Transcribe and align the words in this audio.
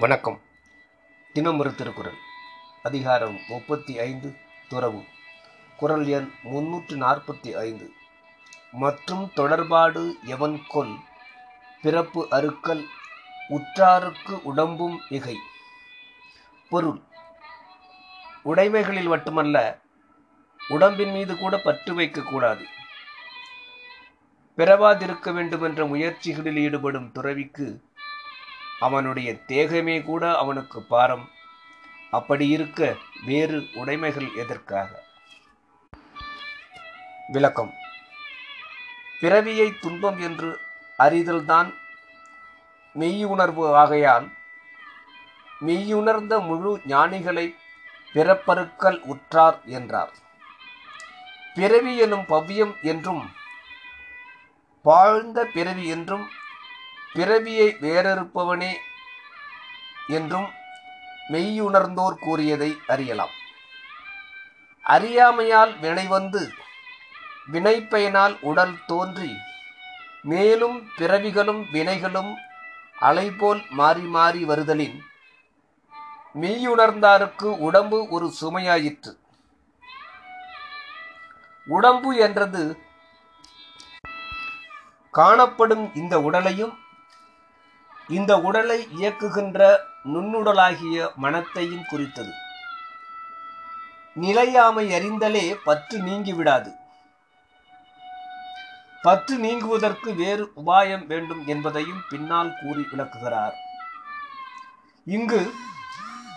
வணக்கம். 0.00 0.40
தினமொரு 1.32 1.74
திருக்குறள். 1.74 2.16
அதிகாரம் 2.82 3.38
முப்பத்தி 3.48 3.98
ஐந்து 3.98 4.36
துறவு. 4.68 5.04
குறள் 5.76 6.06
எண் 6.06 6.30
முன்னூற்று 6.42 6.96
நாற்பத்தி 6.96 7.52
ஐந்து. 7.52 7.90
மற்றும் 8.72 9.30
தொடர்பாடு 9.34 10.16
எவன் 10.24 10.60
கொல்? 10.68 10.96
பிறப்பு 11.82 12.26
அறுக்கல் 12.30 12.84
உற்றாருக்கு 13.48 14.42
உடம்பும் 14.42 15.00
மிகை 15.08 15.36
பொருள். 16.68 17.00
உடைமைகளில் 18.44 19.08
மட்டுமல்ல 19.08 19.78
உடம்பின் 20.68 21.10
மீது 21.10 21.36
கூட 21.36 21.58
பற்று 21.58 21.94
வைக்கக்கூடாது. 21.94 22.62
பிறவாதிருக்க 24.56 25.32
வேண்டுமென்ற 25.32 25.84
முயற்சிகளில் 25.84 26.56
ஈடுபடும் 26.56 27.12
துறவிக்கு 27.12 27.86
அவனுடைய 28.80 29.32
தேகமே 29.32 30.04
கூட 30.04 30.36
அவனுக்கு 30.36 30.82
பாரம். 30.82 31.30
அப்படி 32.10 32.48
இருக்க 32.48 32.96
வேறு 33.24 33.66
உடைமைகள் 33.74 34.34
எதற்காக? 34.34 35.02
விளக்கம். 37.28 37.74
பிறவியை 39.20 39.78
துன்பம் 39.78 40.20
என்று 40.20 40.60
அறிதல்தான் 40.98 41.74
மெய்யுணர்வு 42.98 43.74
ஆகையால் 43.74 44.28
மெய்யுணர்ந்த 45.66 46.44
முழு 46.44 46.80
ஞானிகளை 46.86 47.54
பிறப்பருக்கல் 48.14 48.98
உற்றார் 48.98 49.60
என்றார். 49.64 50.12
பிறவி 51.54 51.96
எனும் 51.96 52.24
பவ்யம் 52.28 52.80
என்றும் 52.82 53.30
வாழ்ந்த 54.82 55.44
பிறவி 55.44 55.86
என்றும் 55.86 56.28
பிறவியை 57.18 57.68
வேறறுப்பவனே 57.84 58.72
என்றும் 60.16 60.48
மெய்யுணர்ந்தோர் 61.32 62.16
கூறியதை 62.26 62.70
அறியலாம். 62.86 63.34
அறியாமையால் 64.84 65.72
வினை 65.80 66.06
வந்து 66.06 66.42
வினைப்பயனால் 67.52 68.34
உடல் 68.40 68.76
தோன்றி 68.86 69.30
மேலும் 70.30 70.78
பிறவிகளும் 70.98 71.62
வினைகளும் 71.74 72.30
அலைபோல் 73.00 73.62
மாறி 73.70 74.04
மாறி 74.16 74.42
வருதலின் 74.44 74.96
மெய்யுணர்ந்தாருக்கு 76.40 77.48
உடம்பு 77.66 77.98
ஒரு 78.08 78.26
சுமையாயிற்று. 78.40 79.12
உடம்பு 81.66 82.10
என்றது 82.26 82.62
காணப்படும் 85.14 85.86
இந்த 85.94 86.14
உடலையும் 86.20 86.74
இந்த 88.16 88.32
உடலை 88.48 88.76
இயக்குகின்ற 88.98 89.60
நுண்ணுடலாகிய 90.12 91.06
மனத்தையும் 91.22 91.86
குறித்தது. 91.88 92.32
நிலையாமை 94.16 94.84
அறிந்தலே 94.96 95.46
பற்று 95.64 95.96
நீங்கிவிடாது 95.98 96.70
பற்று 99.02 99.34
நீங்குவதற்கு 99.38 100.10
வேறு 100.20 100.44
உபாயம் 100.60 101.04
வேண்டும் 101.06 101.42
என்பதையும் 101.46 102.00
பின்னால் 102.08 102.52
கூறி 102.60 102.84
விளக்குகிறார். 102.90 103.56
இங்கு 105.06 105.42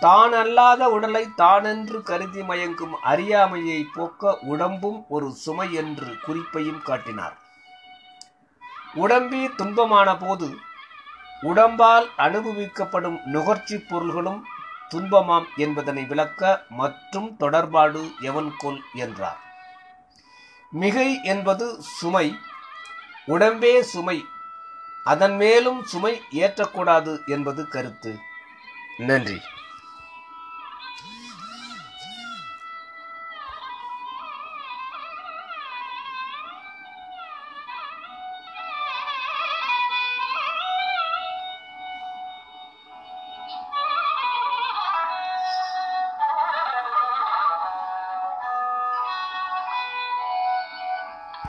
தான் 0.00 0.32
அல்லாத 0.32 0.82
உடலை 0.96 1.22
தானென்று 1.36 1.98
கருதி 2.10 2.42
மயங்கும் 2.42 2.94
அறியாமையை 3.12 3.80
போக்க 3.94 4.32
உடம்பும் 4.52 5.00
ஒரு 5.08 5.28
சுமை 5.44 5.68
என்று 5.82 6.10
குறிப்பையும் 6.26 6.82
காட்டினார். 6.82 7.36
உடம்பே 8.94 9.42
துன்பமான 9.58 10.08
போது 10.18 10.48
உடம்பால் 11.42 12.06
அனுபவிக்கப்படும் 12.18 13.18
நுகர்ச்சி 13.24 13.78
பொருள்களும் 13.78 14.44
துன்பமாம் 14.90 15.44
என்பதனை 15.56 16.04
விளக்க 16.04 16.64
மற்றும் 16.68 17.36
தொடர்பாடு 17.36 18.10
எவன்கொல் 18.20 18.80
என்றார். 18.94 19.38
மிகை 20.70 21.22
என்பது 21.22 21.82
சுமை 21.82 22.36
உடம்பே 23.26 23.80
சுமை 23.80 24.24
அதன் 25.04 25.36
மேலும் 25.36 25.84
சுமை 25.84 26.20
ஏற்றக்கூடாது 26.32 27.26
என்பது 27.26 27.68
கருத்து. 27.68 28.18
நன்றி. 28.96 29.40